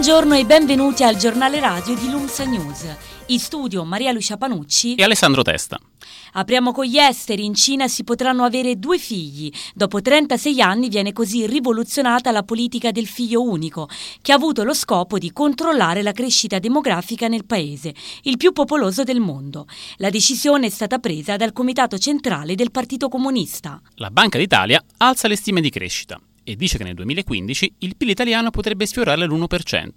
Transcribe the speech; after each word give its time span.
Buongiorno 0.00 0.34
e 0.34 0.46
benvenuti 0.46 1.04
al 1.04 1.16
giornale 1.16 1.60
radio 1.60 1.94
di 1.94 2.08
Lumsa 2.08 2.44
News. 2.44 2.86
In 3.26 3.38
studio 3.38 3.84
Maria 3.84 4.12
Lucia 4.12 4.38
Panucci 4.38 4.94
e 4.94 5.02
Alessandro 5.02 5.42
Testa. 5.42 5.78
Apriamo 6.32 6.72
con 6.72 6.86
gli 6.86 6.96
esteri. 6.96 7.44
In 7.44 7.54
Cina 7.54 7.86
si 7.86 8.02
potranno 8.02 8.44
avere 8.44 8.78
due 8.78 8.96
figli. 8.96 9.52
Dopo 9.74 10.00
36 10.00 10.58
anni 10.62 10.88
viene 10.88 11.12
così 11.12 11.46
rivoluzionata 11.46 12.30
la 12.30 12.42
politica 12.44 12.92
del 12.92 13.06
figlio 13.06 13.42
unico, 13.42 13.90
che 14.22 14.32
ha 14.32 14.36
avuto 14.36 14.64
lo 14.64 14.72
scopo 14.72 15.18
di 15.18 15.34
controllare 15.34 16.00
la 16.00 16.12
crescita 16.12 16.58
demografica 16.58 17.28
nel 17.28 17.44
paese, 17.44 17.94
il 18.22 18.38
più 18.38 18.52
popoloso 18.52 19.02
del 19.02 19.20
mondo. 19.20 19.66
La 19.96 20.08
decisione 20.08 20.68
è 20.68 20.70
stata 20.70 20.98
presa 20.98 21.36
dal 21.36 21.52
Comitato 21.52 21.98
Centrale 21.98 22.54
del 22.54 22.70
Partito 22.70 23.10
Comunista. 23.10 23.78
La 23.96 24.10
Banca 24.10 24.38
d'Italia 24.38 24.82
alza 24.96 25.28
le 25.28 25.36
stime 25.36 25.60
di 25.60 25.68
crescita 25.68 26.18
e 26.50 26.56
dice 26.56 26.78
che 26.78 26.84
nel 26.84 26.94
2015 26.94 27.74
il 27.78 27.96
PIL 27.96 28.10
italiano 28.10 28.50
potrebbe 28.50 28.84
sfiorare 28.84 29.24
l'1%. 29.24 29.88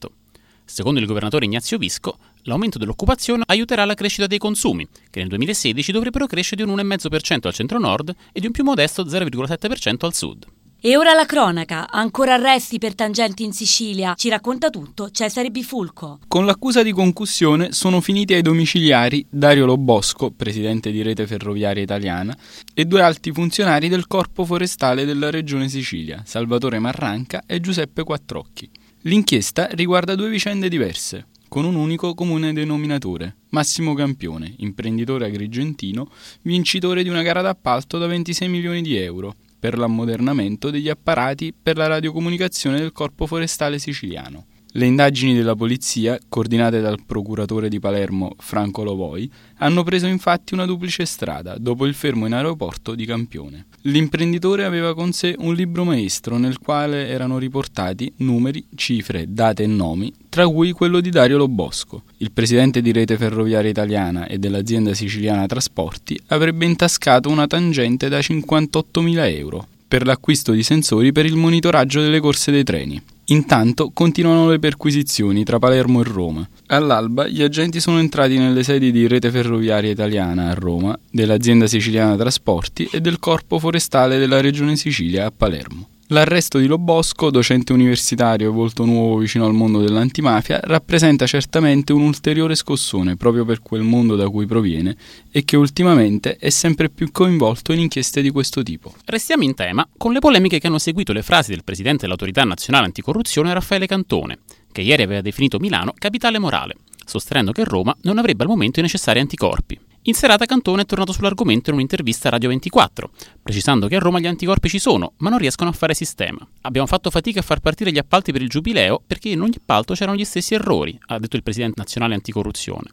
Secondo 0.64 1.00
il 1.00 1.08
governatore 1.08 1.46
Ignazio 1.46 1.80
Visco, 1.80 2.18
l'aumento 2.44 2.78
dell'occupazione 2.78 3.44
aiuterà 3.48 3.86
la 3.86 3.96
crescita 3.96 4.28
dei 4.28 4.38
consumi, 4.38 4.88
che 5.10 5.20
nel 5.20 5.30
2016 5.30 5.92
dovrebbero 5.92 6.28
crescere 6.28 6.64
di 6.64 6.70
un 6.70 6.78
1,5% 6.78 7.48
al 7.48 7.54
centro-nord 7.54 8.16
e 8.32 8.40
di 8.40 8.46
un 8.46 8.52
più 8.52 8.64
modesto 8.64 9.04
0,7% 9.04 10.06
al 10.06 10.14
sud. 10.14 10.46
E 10.86 10.98
ora 10.98 11.14
la 11.14 11.26
cronaca, 11.26 11.90
ancora 11.90 12.34
arresti 12.34 12.78
per 12.78 12.94
tangenti 12.94 13.46
in 13.46 13.54
Sicilia, 13.54 14.16
ci 14.18 14.28
racconta 14.28 14.70
tutto 14.70 15.12
Cesare 15.12 15.50
Bifulco. 15.50 16.20
Con 16.28 16.46
l'accusa 16.46 16.84
di 16.84 16.92
concussione 16.92 17.72
sono 17.72 18.02
finiti 18.02 18.34
ai 18.34 18.42
domiciliari 18.42 19.26
Dario 19.30 19.66
Lobosco, 19.66 20.32
presidente 20.32 20.92
di 20.92 21.02
Rete 21.02 21.26
Ferroviaria 21.26 21.82
Italiana, 21.82 22.38
e 22.74 22.84
due 22.84 23.02
alti 23.02 23.32
funzionari 23.32 23.88
del 23.88 24.08
Corpo 24.08 24.44
Forestale 24.44 25.06
della 25.06 25.30
Regione 25.30 25.70
Sicilia, 25.70 26.22
Salvatore 26.26 26.80
Marranca 26.80 27.44
e 27.48 27.62
Giuseppe 27.62 28.04
Quattrocchi. 28.04 28.70
L'inchiesta 29.04 29.68
riguarda 29.72 30.16
due 30.16 30.28
vicende 30.28 30.68
diverse, 30.68 31.28
con 31.48 31.64
un 31.64 31.76
unico 31.76 32.14
comune 32.14 32.52
denominatore. 32.52 33.38
Massimo 33.52 33.94
Campione, 33.94 34.54
imprenditore 34.58 35.28
agrigentino, 35.28 36.10
vincitore 36.42 37.04
di 37.04 37.10
una 37.10 37.22
gara 37.22 37.42
d'appalto 37.42 37.98
da 37.98 38.08
26 38.08 38.50
milioni 38.50 38.82
di 38.82 38.98
euro 38.98 39.36
per 39.64 39.78
l'ammodernamento 39.78 40.70
degli 40.70 40.90
apparati 40.90 41.54
per 41.54 41.78
la 41.78 41.88
radiocomunicazione 41.88 42.80
del 42.80 42.92
Corpo 42.92 43.26
Forestale 43.26 43.80
Siciliano. 43.80 44.48
Le 44.76 44.88
indagini 44.88 45.36
della 45.36 45.56
polizia, 45.56 46.18
coordinate 46.28 46.82
dal 46.82 46.98
procuratore 47.06 47.70
di 47.70 47.80
Palermo 47.80 48.34
Franco 48.40 48.84
Lovoi, 48.84 49.32
hanno 49.58 49.84
preso 49.84 50.08
infatti 50.08 50.56
una 50.56 50.66
duplice 50.66 51.06
strada 51.06 51.58
dopo 51.60 51.86
il 51.86 51.94
fermo 51.94 52.26
in 52.26 52.34
aeroporto 52.34 52.96
di 52.96 53.06
Campione. 53.06 53.66
L'imprenditore 53.82 54.66
aveva 54.66 54.96
con 54.96 55.12
sé 55.12 55.36
un 55.38 55.54
libro 55.54 55.84
maestro 55.84 56.38
nel 56.38 56.58
quale 56.58 57.08
erano 57.08 57.38
riportati 57.38 58.12
numeri, 58.18 58.66
cifre, 58.74 59.26
date 59.28 59.62
e 59.62 59.68
nomi, 59.68 60.12
tra 60.28 60.48
cui 60.48 60.72
quello 60.72 61.02
di 61.02 61.12
Dario 61.12 61.38
Lobosco. 61.38 62.06
Il 62.18 62.32
presidente 62.32 62.82
di 62.82 62.92
Rete 62.92 63.16
Ferroviaria 63.16 63.70
Italiana 63.70 64.26
e 64.26 64.40
dell'azienda 64.40 64.96
siciliana 64.96 65.46
Trasporti 65.46 66.20
avrebbe 66.30 66.66
intascato 66.66 67.30
una 67.30 67.46
tangente 67.46 68.10
da 68.10 68.18
58.000 68.18 69.38
euro 69.38 69.68
per 69.88 70.04
l'acquisto 70.08 70.52
di 70.52 70.64
sensori 70.64 71.12
per 71.12 71.28
il 71.28 71.36
monitoraggio 71.36 72.02
delle 72.02 72.20
corse 72.20 72.50
dei 72.50 72.64
treni. 72.64 73.00
Intanto 73.28 73.92
continuano 73.94 74.50
le 74.50 74.60
perquisizioni 74.60 75.44
tra 75.44 75.58
Palermo 75.58 76.02
e 76.02 76.04
Roma. 76.04 76.50
All'alba 76.68 77.28
gli 77.28 77.42
agenti 77.42 77.80
sono 77.80 78.00
entrati 78.00 78.38
nelle 78.38 78.64
sedi 78.64 78.92
di 78.92 79.08
Rete 79.08 79.32
Ferroviaria 79.32 79.92
Italiana 79.92 80.50
a 80.50 80.54
Roma, 80.54 80.98
dell'azienda 81.10 81.68
siciliana 81.68 82.18
Trasporti 82.18 82.90
e 82.92 83.00
del 83.00 83.20
Corpo 83.20 83.60
Forestale 83.60 84.18
della 84.18 84.42
Regione 84.42 84.76
Sicilia 84.76 85.26
a 85.26 85.32
Palermo. 85.32 85.88
L'arresto 86.14 86.60
di 86.60 86.68
Lobosco, 86.68 87.32
docente 87.32 87.74
universitario 87.74 88.48
e 88.48 88.54
volto 88.54 88.86
nuovo 88.86 89.18
vicino 89.18 89.48
al 89.48 89.54
mondo 89.56 89.80
dell'antimafia, 89.80 90.60
rappresenta 90.62 91.26
certamente 91.26 91.92
un 91.92 92.04
ulteriore 92.04 92.54
scossone 92.54 93.16
proprio 93.16 93.46
per 93.46 93.64
quel 93.64 93.82
mondo 93.82 94.16
da 94.16 94.30
cui 94.30 94.46
proviene 94.46 94.96
e 95.32 95.44
che 95.44 95.58
ultimamente 95.58 96.38
è 96.38 96.52
sempre 96.52 96.92
più 96.92 97.10
coinvolto 97.12 97.74
in 97.74 97.80
inchieste 97.80 98.22
di 98.22 98.30
questo 98.30 98.62
tipo. 98.62 98.94
Restiamo 99.06 99.42
in 99.42 99.56
tema 99.56 99.90
con 99.98 100.14
le 100.14 100.20
polemiche 100.20 100.60
che 100.60 100.68
hanno 100.68 100.78
seguito 100.78 101.14
le 101.14 101.24
frasi 101.24 101.50
del 101.50 101.64
presidente 101.64 102.02
dell'autorità 102.04 102.44
nazionale 102.44 102.86
anticorruzione 102.86 103.52
Raffaele 103.52 103.88
Cantone, 103.88 104.38
che 104.72 104.82
ieri 104.82 105.02
aveva 105.02 105.22
definito 105.22 105.58
Milano 105.58 105.96
capitale 105.98 106.38
morale, 106.38 106.76
sostenendo 107.04 107.52
che 107.52 107.64
Roma 107.64 107.98
non 108.04 108.20
avrebbe 108.20 108.44
al 108.44 108.50
momento 108.50 108.78
i 108.78 108.84
necessari 108.84 109.20
anticorpi. 109.20 109.80
In 110.06 110.16
serata 110.16 110.46
Cantone 110.46 110.82
è 110.82 110.86
tornato 110.86 111.14
sull'argomento 111.14 111.70
in 111.70 111.78
un'intervista 111.78 112.28
a 112.28 112.32
Radio 112.32 112.50
24, 112.50 113.10
precisando 113.42 113.88
che 113.88 113.96
a 113.96 114.00
Roma 114.00 114.20
gli 114.20 114.28
anticorpi 114.28 114.68
ci 114.68 114.78
sono, 114.78 115.14
ma 115.20 115.30
non 115.30 115.40
riescono 115.40 115.70
a 115.70 115.74
fare 115.74 115.94
sistema. 115.94 116.46
Abbiamo 116.64 116.88
fatto 116.88 117.10
fatica 117.10 117.40
a 117.40 117.44
far 117.44 117.62
partire 117.62 117.90
gli 117.90 117.98
appalti 117.98 118.34
per 118.34 118.42
il 118.42 118.50
giubileo 118.50 119.02
perché 119.08 119.30
in 119.30 119.40
ogni 119.40 119.56
appalto 119.56 119.94
c'erano 119.94 120.18
gli 120.18 120.26
stessi 120.26 120.56
errori, 120.56 121.00
ha 121.06 121.20
detto 121.20 121.38
il 121.38 121.44
presidente 121.44 121.76
nazionale 121.78 122.16
anticorruzione. 122.16 122.90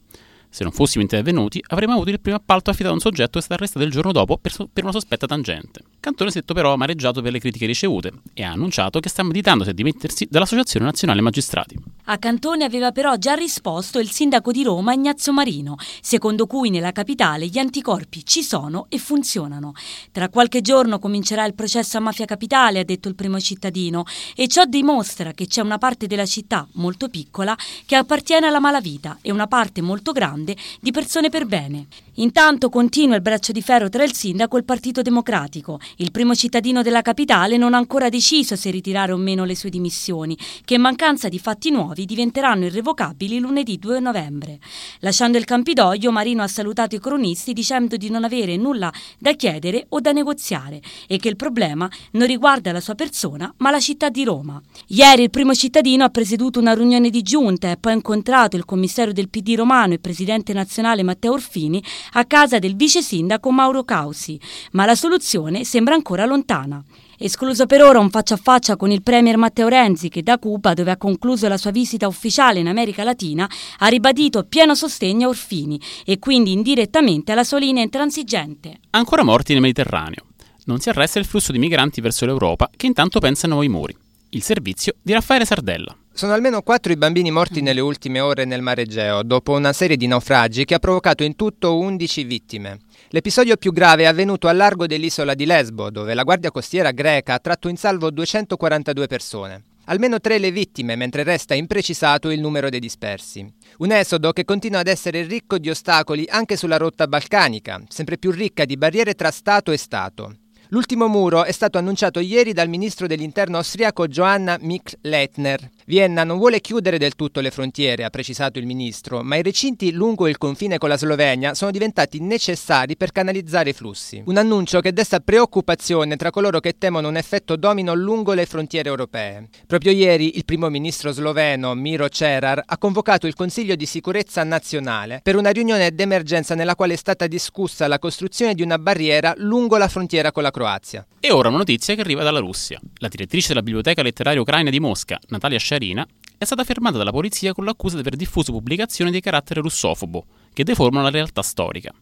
Se 0.53 0.65
non 0.65 0.73
fossimo 0.73 1.03
intervenuti, 1.03 1.63
avremmo 1.69 1.93
avuto 1.95 2.11
il 2.11 2.19
primo 2.19 2.37
appalto 2.37 2.71
affidato 2.71 2.91
a 2.91 2.97
un 2.97 3.01
soggetto 3.01 3.33
che 3.35 3.39
è 3.39 3.43
stato 3.43 3.55
arrestato 3.55 3.85
il 3.87 3.93
giorno 3.93 4.11
dopo 4.11 4.37
per, 4.37 4.51
so- 4.51 4.69
per 4.71 4.83
una 4.83 4.93
sospetta 4.93 5.27
tangente. 5.27 5.85
Cantone 6.01 6.31
si 6.31 6.39
è 6.39 6.41
detto 6.41 6.55
però 6.55 6.73
amareggiato 6.73 7.23
per 7.23 7.31
le 7.31 7.39
critiche 7.39 7.67
ricevute 7.67 8.13
e 8.35 8.43
ha 8.43 8.51
annunciato 8.51 8.99
che 8.99 9.09
sta 9.09 9.23
meditando 9.23 9.63
se 9.63 9.73
dimettersi 9.73 10.27
dall'Associazione 10.29 10.87
Nazionale 10.87 11.21
Magistrati. 11.21 11.77
A 12.07 12.19
Cantone 12.19 12.65
aveva 12.65 12.91
però 12.91 13.15
già 13.15 13.35
risposto 13.35 14.01
il 14.01 14.11
sindaco 14.11 14.51
di 14.51 14.65
Roma 14.65 14.93
Ignazio 14.93 15.33
Marino, 15.33 15.77
secondo 16.01 16.47
cui 16.47 16.71
nella 16.71 16.91
capitale 16.91 17.47
gli 17.47 17.59
anticorpi 17.59 18.25
ci 18.27 18.43
sono 18.43 18.87
e 18.89 18.99
funzionano. 18.99 19.75
Tra 20.11 20.29
qualche 20.29 20.63
giorno 20.63 20.99
comincerà 20.99 21.45
il 21.45 21.55
processo 21.55 21.99
a 21.99 22.01
Mafia 22.01 22.25
Capitale, 22.25 22.81
ha 22.81 22.85
detto 22.85 23.07
il 23.07 23.15
primo 23.15 23.39
cittadino, 23.39 24.05
e 24.35 24.49
ciò 24.49 24.65
dimostra 24.65 25.33
che 25.33 25.47
c'è 25.47 25.61
una 25.61 25.79
parte 25.79 26.09
della 26.09 26.27
città 26.27 26.67
molto 26.73 27.09
piccola 27.09 27.57
che 27.87 27.95
appartiene 27.95 28.49
alla 28.49 28.59
malavita 28.59 29.19
e 29.23 29.31
una 29.31 29.47
parte 29.47 29.81
molto 29.81 30.11
grande 30.11 30.40
di 30.45 30.91
persone 30.91 31.29
per 31.29 31.47
bene. 31.47 31.87
Intanto 32.15 32.69
continua 32.69 33.17
il 33.17 33.23
braccio 33.23 33.53
di 33.53 33.63
ferro 33.63 33.89
tra 33.89 34.05
il 34.05 34.15
sindaco 34.15 34.57
e 34.57 34.61
il 34.61 34.65
Partito 34.65 35.03
Democratico. 35.03 35.79
Il 35.97 36.11
primo 36.11 36.35
cittadino 36.35 36.83
della 36.83 37.03
capitale 37.03 37.57
non 37.57 37.75
ha 37.75 37.79
ancora 37.79 38.09
deciso 38.09 38.57
se 38.57 38.71
ritirare 38.71 39.13
o 39.13 39.17
meno 39.17 39.45
le 39.45 39.55
sue 39.55 39.71
dimissioni, 39.71 40.37
che 40.65 40.75
in 40.75 40.81
mancanza 40.81 41.29
di 41.29 41.39
fatti 41.39 41.71
nuovi 41.71 42.05
diventeranno 42.05 42.67
irrevocabili 42.67 43.39
lunedì 43.39 43.79
2 43.79 44.01
novembre. 44.01 44.59
Lasciando 45.01 45.39
il 45.39 45.45
Campidoglio, 45.45 46.11
Marino 46.11 46.43
ha 46.43 46.49
salutato 46.49 46.95
i 46.95 47.01
cronisti 47.01 47.53
dicendo 47.53 47.97
di 47.97 48.11
non 48.11 48.25
avere 48.25 48.57
nulla 48.57 48.93
da 49.19 49.33
chiedere 49.33 49.87
o 49.91 50.01
da 50.01 50.13
negoziare 50.13 50.81
e 51.07 51.17
che 51.19 51.29
il 51.29 51.37
problema 51.37 51.89
non 52.13 52.27
riguarda 52.27 52.73
la 52.73 52.81
sua 52.81 52.95
persona 52.95 53.53
ma 53.59 53.71
la 53.71 53.81
città 53.81 54.09
di 54.09 54.25
Roma. 54.25 54.61
Ieri 54.89 55.23
il 55.23 55.31
primo 55.31 55.55
cittadino 55.55 56.05
ha 56.05 56.09
presieduto 56.09 56.59
una 56.61 56.75
riunione 56.75 57.11
di 57.11 57.23
giunta 57.23 57.71
e 57.71 57.77
poi 57.77 57.93
ha 57.93 57.97
incontrato 57.97 58.57
il 58.57 58.65
commissario 58.65 59.13
del 59.13 59.29
PD 59.29 59.55
romano 59.57 59.95
e 59.95 59.99
presidente 59.99 60.30
nazionale 60.53 61.03
Matteo 61.03 61.33
Orfini 61.33 61.83
a 62.13 62.25
casa 62.25 62.59
del 62.59 62.77
vice 62.77 63.03
sindaco 63.03 63.51
Mauro 63.51 63.85
Causi, 63.85 64.41
ma 64.73 64.85
la 64.85 64.95
soluzione 64.95 65.65
sembra 65.65 65.95
ancora 65.95 66.25
lontana. 66.25 66.83
Escluso 67.19 67.67
per 67.67 67.83
ora 67.83 67.99
un 67.99 68.09
faccia 68.09 68.35
a 68.35 68.41
faccia 68.43 68.77
con 68.77 68.91
il 68.91 69.03
premier 69.03 69.37
Matteo 69.37 69.69
Renzi 69.69 70.09
che 70.09 70.23
da 70.23 70.39
Cuba, 70.39 70.73
dove 70.73 70.91
ha 70.91 70.97
concluso 70.97 71.49
la 71.49 71.59
sua 71.59 71.71
visita 71.71 72.07
ufficiale 72.07 72.61
in 72.61 72.67
America 72.67 73.05
Latina, 73.05 73.47
ha 73.79 73.87
ribadito 73.89 74.45
pieno 74.45 74.75
sostegno 74.75 75.27
a 75.27 75.29
Orfini 75.29 75.79
e 76.07 76.19
quindi 76.19 76.53
indirettamente 76.53 77.33
alla 77.33 77.45
sua 77.45 77.59
linea 77.59 77.83
intransigente. 77.83 78.81
Ancora 78.91 79.23
morti 79.23 79.53
nel 79.53 79.61
Mediterraneo. 79.61 80.25
Non 80.65 80.79
si 80.79 80.89
arresta 80.89 81.19
il 81.19 81.27
flusso 81.27 81.53
di 81.53 81.59
migranti 81.59 82.01
verso 82.01 82.25
l'Europa 82.25 82.71
che 82.75 82.87
intanto 82.87 83.19
pensa 83.19 83.47
a 83.47 83.51
nuovi 83.51 83.69
muri. 83.69 84.00
Il 84.33 84.45
servizio 84.45 84.95
di 85.03 85.13
Raffaele 85.13 85.45
Sardella. 85.45 85.93
Sono 86.13 86.35
almeno 86.35 86.63
quattro 86.63 86.93
i 86.93 86.97
bambini 86.97 87.33
morti 87.33 87.63
nelle 87.63 87.81
ultime 87.81 88.21
ore 88.21 88.45
nel 88.45 88.63
Mar 88.63 88.79
Egeo, 88.79 89.25
dopo 89.25 89.55
una 89.55 89.73
serie 89.73 89.97
di 89.97 90.07
naufragi 90.07 90.65
che 90.65 90.75
ha 90.75 90.79
provocato 90.79 91.25
in 91.25 91.35
tutto 91.35 91.77
11 91.77 92.23
vittime. 92.23 92.79
L'episodio 93.09 93.57
più 93.57 93.73
grave 93.73 94.05
è 94.05 94.07
avvenuto 94.07 94.47
a 94.47 94.53
largo 94.53 94.87
dell'isola 94.87 95.35
di 95.35 95.47
Lesbo, 95.47 95.91
dove 95.91 96.15
la 96.15 96.23
Guardia 96.23 96.53
Costiera 96.53 96.93
greca 96.93 97.35
ha 97.35 97.39
tratto 97.41 97.69
in 97.69 97.77
salvo 97.77 98.13
242 98.13 99.07
persone. 99.09 99.65
Almeno 99.87 100.21
tre 100.21 100.39
le 100.39 100.53
vittime, 100.53 100.95
mentre 100.95 101.25
resta 101.25 101.55
imprecisato 101.55 102.31
il 102.31 102.39
numero 102.39 102.69
dei 102.69 102.79
dispersi. 102.79 103.45
Un 103.79 103.91
esodo 103.91 104.31
che 104.31 104.45
continua 104.45 104.79
ad 104.79 104.87
essere 104.87 105.25
ricco 105.25 105.59
di 105.59 105.71
ostacoli 105.71 106.25
anche 106.29 106.57
sulla 106.57 106.77
rotta 106.77 107.09
balcanica, 107.09 107.83
sempre 107.89 108.17
più 108.17 108.31
ricca 108.31 108.65
di 108.65 108.77
barriere 108.77 109.15
tra 109.15 109.33
Stato 109.33 109.73
e 109.73 109.77
Stato. 109.77 110.37
L'ultimo 110.73 111.09
muro 111.09 111.43
è 111.43 111.51
stato 111.51 111.79
annunciato 111.79 112.21
ieri 112.21 112.53
dal 112.53 112.69
ministro 112.69 113.09
dell'interno 113.09 113.57
austriaco 113.57 114.07
Johanna 114.07 114.57
Mick-Leitner. 114.61 115.59
Vienna 115.91 116.23
non 116.23 116.39
vuole 116.39 116.61
chiudere 116.61 116.99
del 116.99 117.17
tutto 117.17 117.41
le 117.41 117.51
frontiere, 117.51 118.05
ha 118.05 118.11
precisato 118.11 118.61
il 118.61 118.65
ministro, 118.65 119.25
ma 119.25 119.35
i 119.35 119.43
recinti 119.43 119.91
lungo 119.91 120.29
il 120.29 120.39
confine 120.39 120.79
con 120.79 120.89
la 120.89 120.97
Slovenia 120.97 121.53
sono 121.55 121.73
diventati 121.73 122.21
necessari 122.21 122.97
per 122.97 123.11
canalizzare 123.11 123.71
i 123.71 123.73
flussi. 123.73 124.23
Un 124.27 124.37
annuncio 124.37 124.79
che 124.79 124.93
desta 124.93 125.19
preoccupazione 125.19 126.15
tra 126.15 126.31
coloro 126.31 126.61
che 126.61 126.79
temono 126.79 127.09
un 127.09 127.17
effetto 127.17 127.57
domino 127.57 127.93
lungo 127.95 128.35
le 128.35 128.47
frontiere 128.47 128.89
europee. 128.89 129.49
Proprio 129.67 129.91
ieri 129.91 130.37
il 130.37 130.45
primo 130.45 130.69
ministro 130.69 131.11
sloveno 131.11 131.75
Miro 131.75 132.09
Cerar 132.09 132.63
ha 132.65 132.79
convocato 132.79 133.27
il 133.27 133.35
Consiglio 133.35 133.75
di 133.75 133.85
sicurezza 133.85 134.45
nazionale 134.45 135.19
per 135.25 135.35
una 135.35 135.51
riunione 135.51 135.93
d'emergenza 135.93 136.55
nella 136.55 136.77
quale 136.77 136.93
è 136.93 136.97
stata 136.97 137.27
discussa 137.27 137.89
la 137.89 137.99
costruzione 137.99 138.55
di 138.55 138.63
una 138.63 138.79
barriera 138.79 139.35
lungo 139.39 139.77
la 139.77 139.89
frontiera 139.89 140.31
con 140.31 140.45
la 140.45 140.53
Croazia. 140.53 141.05
E 141.19 141.33
ora 141.33 141.49
una 141.49 141.59
notizia 141.59 141.97
che 141.97 142.01
arriva 142.03 142.23
dalla 142.23 142.39
Russia. 142.39 142.81
La 142.99 143.09
direttrice 143.09 143.49
della 143.49 143.63
Biblioteca 143.63 144.03
Letteraria 144.03 144.41
Ucraina 144.41 144.71
di 144.71 144.79
Mosca, 144.79 145.19
Natalia 145.31 145.59
Sciarina, 145.81 146.07
è 146.37 146.45
stata 146.45 146.63
fermata 146.63 146.99
dalla 146.99 147.11
polizia 147.11 147.55
con 147.55 147.65
l'accusa 147.65 147.95
di 147.95 148.03
aver 148.03 148.17
diffuso 148.17 148.53
pubblicazioni 148.53 149.11
di 149.11 149.21
carattere 149.21 149.63
russofobo, 149.63 150.27
che 150.53 150.63
deformano 150.63 151.05
la 151.05 151.11
realtà 151.11 151.41
storica. 151.41 151.93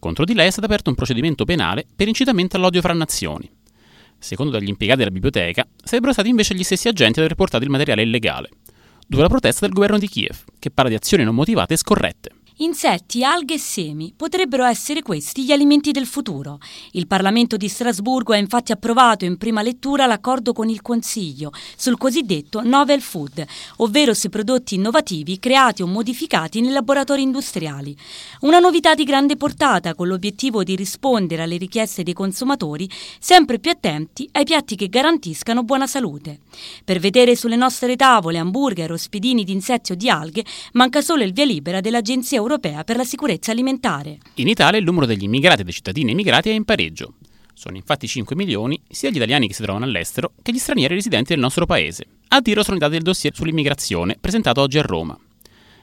Contro 0.00 0.24
di 0.24 0.34
lei 0.34 0.48
è 0.48 0.50
stato 0.50 0.66
aperto 0.66 0.90
un 0.90 0.96
procedimento 0.96 1.44
penale 1.44 1.86
per 1.94 2.08
incitamento 2.08 2.56
all'odio 2.56 2.80
fra 2.80 2.92
nazioni. 2.92 3.48
Secondo 4.18 4.52
dagli 4.52 4.68
impiegati 4.68 4.98
della 4.98 5.10
biblioteca, 5.12 5.66
sarebbero 5.82 6.12
stati 6.12 6.28
invece 6.28 6.54
gli 6.54 6.64
stessi 6.64 6.88
agenti 6.88 7.20
ad 7.20 7.24
aver 7.24 7.36
portato 7.36 7.62
il 7.62 7.70
materiale 7.70 8.02
illegale, 8.02 8.48
dopo 9.06 9.22
la 9.22 9.28
protesta 9.28 9.66
del 9.66 9.74
governo 9.74 9.98
di 9.98 10.08
Kiev, 10.08 10.44
che 10.58 10.70
parla 10.70 10.90
di 10.90 10.96
azioni 10.96 11.22
non 11.22 11.36
motivate 11.36 11.74
e 11.74 11.76
scorrette. 11.76 12.30
Insetti, 12.56 13.24
alghe 13.24 13.54
e 13.54 13.58
semi 13.58 14.12
potrebbero 14.14 14.64
essere 14.64 15.00
questi 15.00 15.44
gli 15.44 15.52
alimenti 15.52 15.90
del 15.90 16.06
futuro. 16.06 16.58
Il 16.90 17.06
Parlamento 17.06 17.56
di 17.56 17.66
Strasburgo 17.66 18.34
ha 18.34 18.36
infatti 18.36 18.72
approvato 18.72 19.24
in 19.24 19.38
prima 19.38 19.62
lettura 19.62 20.04
l'accordo 20.04 20.52
con 20.52 20.68
il 20.68 20.82
Consiglio 20.82 21.50
sul 21.76 21.96
cosiddetto 21.96 22.60
novel 22.62 23.00
food, 23.00 23.42
ovvero 23.76 24.12
sui 24.12 24.28
prodotti 24.28 24.74
innovativi 24.74 25.38
creati 25.38 25.80
o 25.80 25.86
modificati 25.86 26.60
nei 26.60 26.72
laboratori 26.72 27.22
industriali. 27.22 27.96
Una 28.40 28.58
novità 28.58 28.94
di 28.94 29.04
grande 29.04 29.36
portata 29.36 29.94
con 29.94 30.08
l'obiettivo 30.08 30.62
di 30.62 30.76
rispondere 30.76 31.42
alle 31.42 31.56
richieste 31.56 32.02
dei 32.02 32.12
consumatori 32.12 32.88
sempre 33.18 33.60
più 33.60 33.70
attenti 33.70 34.28
ai 34.32 34.44
piatti 34.44 34.76
che 34.76 34.90
garantiscano 34.90 35.62
buona 35.62 35.86
salute. 35.86 36.40
Per 36.84 36.98
vedere 36.98 37.34
sulle 37.34 37.56
nostre 37.56 37.96
tavole 37.96 38.36
hamburger 38.38 38.92
o 38.92 38.96
spiedini 38.98 39.42
di 39.42 39.52
insetti 39.52 39.92
o 39.92 39.94
di 39.94 40.10
alghe 40.10 40.44
manca 40.72 41.00
solo 41.00 41.22
il 41.22 41.32
via 41.32 41.46
libera 41.46 41.80
dell'Agenzia 41.80 42.40
Europea 42.42 42.84
per 42.84 42.96
la 42.96 43.04
sicurezza 43.04 43.52
alimentare. 43.52 44.18
In 44.34 44.48
Italia 44.48 44.78
il 44.78 44.84
numero 44.84 45.06
degli 45.06 45.22
immigrati 45.22 45.62
e 45.62 45.64
dei 45.64 45.72
cittadini 45.72 46.10
immigrati 46.10 46.50
è 46.50 46.52
in 46.52 46.64
pareggio. 46.64 47.14
Sono 47.54 47.76
infatti 47.76 48.08
5 48.08 48.34
milioni 48.34 48.80
sia 48.88 49.10
gli 49.10 49.16
italiani 49.16 49.46
che 49.46 49.54
si 49.54 49.62
trovano 49.62 49.84
all'estero 49.84 50.32
che 50.42 50.52
gli 50.52 50.58
stranieri 50.58 50.94
residenti 50.94 51.32
nel 51.32 51.40
nostro 51.40 51.64
paese. 51.64 52.06
A 52.28 52.40
dirlo 52.40 52.62
sono 52.62 52.76
i 52.76 52.80
dati 52.80 52.92
del 52.92 53.02
dossier 53.02 53.34
sull'immigrazione 53.34 54.16
presentato 54.20 54.60
oggi 54.60 54.78
a 54.78 54.82
Roma. 54.82 55.16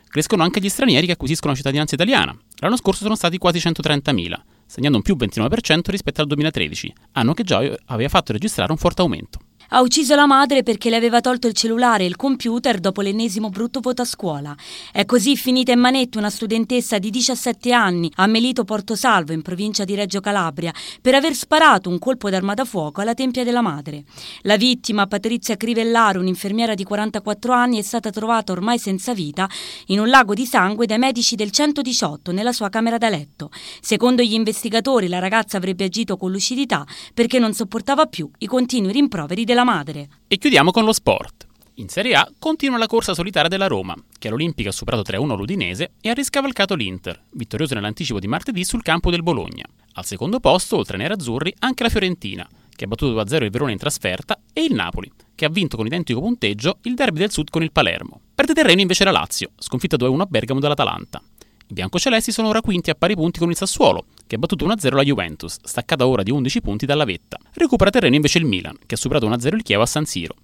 Crescono 0.09 0.43
anche 0.43 0.59
gli 0.59 0.69
stranieri 0.69 1.05
che 1.05 1.13
acquisiscono 1.13 1.51
la 1.51 1.57
cittadinanza 1.57 1.95
italiana. 1.95 2.37
L'anno 2.57 2.77
scorso 2.77 3.03
sono 3.03 3.15
stati 3.15 3.37
quasi 3.37 3.59
130.000, 3.59 4.33
segnando 4.65 4.97
un 4.97 5.03
più 5.03 5.15
29% 5.15 5.81
rispetto 5.85 6.21
al 6.21 6.27
2013, 6.27 6.93
anno 7.13 7.33
che 7.33 7.43
già 7.43 7.57
aveva 7.85 8.09
fatto 8.09 8.33
registrare 8.33 8.71
un 8.71 8.77
forte 8.77 9.01
aumento. 9.01 9.39
Ha 9.71 9.81
ucciso 9.81 10.15
la 10.15 10.25
madre 10.25 10.63
perché 10.63 10.89
le 10.89 10.95
aveva 10.95 11.21
tolto 11.21 11.45
il 11.45 11.53
cellulare 11.53 12.03
e 12.03 12.07
il 12.07 12.15
computer 12.15 12.79
dopo 12.79 13.01
l'ennesimo 13.01 13.49
brutto 13.49 13.81
voto 13.81 14.01
a 14.01 14.05
scuola. 14.05 14.55
È 14.91 15.05
così 15.05 15.37
finita 15.37 15.71
in 15.71 15.79
manetto 15.79 16.17
una 16.17 16.31
studentessa 16.31 16.97
di 16.97 17.11
17 17.11 17.71
anni 17.71 18.11
a 18.15 18.25
Melito 18.25 18.63
Portosalvo, 18.63 19.31
in 19.31 19.43
provincia 19.43 19.83
di 19.83 19.93
Reggio 19.93 20.21
Calabria, 20.21 20.73
per 20.99 21.13
aver 21.13 21.35
sparato 21.35 21.87
un 21.87 21.99
colpo 21.99 22.31
d'arma 22.31 22.55
da 22.55 22.65
fuoco 22.65 23.01
alla 23.01 23.13
tempia 23.13 23.43
della 23.43 23.61
madre. 23.61 24.05
La 24.41 24.57
vittima, 24.57 25.05
Patrizia 25.05 25.55
Crivellaro, 25.55 26.19
un'infermiera 26.19 26.73
di 26.73 26.83
44 26.83 27.53
anni, 27.53 27.77
è 27.77 27.83
stata 27.83 28.09
trovata 28.09 28.51
ormai 28.51 28.79
senza 28.79 29.13
vita 29.13 29.47
in 29.87 29.99
un 29.99 30.09
lago 30.09 30.33
di 30.33 30.47
sangue 30.47 30.87
dai 30.87 30.97
medici 30.97 31.35
del 31.35 31.51
118 31.51 32.31
nella 32.31 32.53
sua 32.53 32.69
camera 32.69 32.97
da 32.97 33.09
letto. 33.09 33.51
Secondo 33.81 34.23
gli 34.23 34.33
investigatori, 34.33 35.07
la 35.07 35.19
ragazza 35.19 35.57
avrebbe 35.57 35.83
agito 35.83 36.17
con 36.17 36.31
lucidità 36.31 36.83
perché 37.13 37.37
non 37.37 37.53
sopportava 37.53 38.07
più 38.07 38.27
i 38.39 38.47
continui 38.47 38.91
rimproveri 38.91 39.43
della 39.43 39.57
della 39.59 39.63
madre. 39.63 40.07
E 40.27 40.37
chiudiamo 40.37 40.71
con 40.71 40.85
lo 40.85 40.93
sport. 40.93 41.47
In 41.75 41.89
Serie 41.89 42.15
A 42.15 42.29
continua 42.39 42.77
la 42.77 42.87
corsa 42.87 43.13
solitaria 43.13 43.49
della 43.49 43.67
Roma, 43.67 43.95
che 44.17 44.27
all'Olimpica 44.27 44.69
ha 44.69 44.73
superato 44.73 45.09
3-1 45.09 45.35
l'Udinese 45.35 45.91
e 46.01 46.09
ha 46.09 46.13
riscavalcato 46.13 46.75
l'Inter, 46.75 47.23
vittorioso 47.31 47.73
nell'anticipo 47.73 48.19
di 48.19 48.27
martedì 48.27 48.63
sul 48.63 48.83
campo 48.83 49.11
del 49.11 49.23
Bologna. 49.23 49.65
Al 49.93 50.05
secondo 50.05 50.39
posto, 50.39 50.77
oltre 50.77 50.97
ai 50.97 51.03
nerazzurri, 51.03 51.53
anche 51.59 51.83
la 51.83 51.89
Fiorentina, 51.89 52.47
che 52.75 52.85
ha 52.85 52.87
battuto 52.87 53.21
2-0 53.21 53.43
il 53.43 53.49
Verona 53.49 53.71
in 53.71 53.77
trasferta, 53.77 54.39
e 54.51 54.63
il 54.63 54.73
Napoli, 54.73 55.11
che 55.35 55.45
ha 55.45 55.49
vinto 55.49 55.77
con 55.77 55.85
identico 55.85 56.19
punteggio 56.19 56.79
il 56.83 56.95
derby 56.95 57.19
del 57.19 57.31
Sud 57.31 57.49
con 57.49 57.63
il 57.63 57.71
Palermo. 57.71 58.21
Perde 58.35 58.53
terreno 58.53 58.81
invece 58.81 59.05
la 59.05 59.11
Lazio, 59.11 59.51
sconfitta 59.57 59.97
2-1 59.97 60.19
a 60.21 60.25
Bergamo 60.25 60.59
dall'Atalanta. 60.59 61.21
I 61.67 61.73
biancocelesti 61.73 62.31
sono 62.31 62.49
ora 62.49 62.61
quinti 62.61 62.89
a 62.89 62.95
pari 62.95 63.15
punti 63.15 63.39
con 63.39 63.49
il 63.49 63.55
Sassuolo, 63.55 64.05
che 64.29 64.35
ha 64.35 64.37
battuto 64.37 64.67
1-0 64.67 64.93
la 64.93 65.01
Juventus, 65.01 65.57
staccata 65.63 66.05
ora 66.05 66.21
di 66.21 66.29
11 66.29 66.61
punti 66.61 66.85
dalla 66.85 67.03
vetta. 67.03 67.39
Recupera 67.53 67.89
terreno 67.89 68.13
invece 68.13 68.37
il 68.37 68.45
Milan, 68.45 68.77
che 68.85 68.93
ha 68.93 68.97
superato 68.97 69.27
1-0 69.27 69.55
il 69.55 69.63
Chievo 69.63 69.81
a 69.81 69.87
San 69.87 70.05
Siro. 70.05 70.35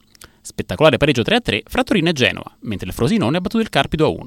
Spettacolare 0.41 0.97
pareggio 0.97 1.21
3-3 1.21 1.61
fra 1.67 1.83
Torino 1.83 2.09
e 2.09 2.13
Genova, 2.13 2.51
mentre 2.61 2.87
il 2.87 2.93
Frosinone 2.95 3.37
ha 3.37 3.41
battuto 3.41 3.61
il 3.61 3.69
Carpi 3.69 3.95
2-1. 3.95 4.25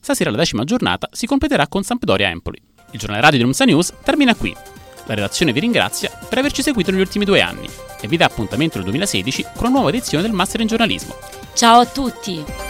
Stasera 0.00 0.30
la 0.30 0.38
decima 0.38 0.64
giornata 0.64 1.10
si 1.12 1.26
completerà 1.26 1.68
con 1.68 1.82
Sampdoria-Empoli. 1.82 2.58
Il 2.92 2.98
giornale 2.98 3.20
radio 3.20 3.36
di 3.36 3.44
Lumsa 3.44 3.66
News 3.66 3.92
termina 4.02 4.34
qui. 4.34 4.56
La 5.04 5.14
redazione 5.14 5.52
vi 5.52 5.60
ringrazia 5.60 6.10
per 6.26 6.38
averci 6.38 6.62
seguito 6.62 6.90
negli 6.90 7.00
ultimi 7.00 7.26
due 7.26 7.42
anni 7.42 7.68
e 8.00 8.08
vi 8.08 8.16
dà 8.16 8.24
appuntamento 8.24 8.76
nel 8.76 8.86
2016 8.86 9.42
con 9.54 9.66
una 9.66 9.74
nuova 9.74 9.90
edizione 9.90 10.22
del 10.22 10.32
Master 10.32 10.62
in 10.62 10.66
Giornalismo. 10.68 11.14
Ciao 11.52 11.80
a 11.80 11.86
tutti! 11.86 12.63